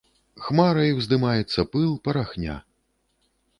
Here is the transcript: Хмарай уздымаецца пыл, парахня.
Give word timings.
Хмарай 0.45 0.93
уздымаецца 1.01 1.61
пыл, 1.75 1.93
парахня. 2.09 2.57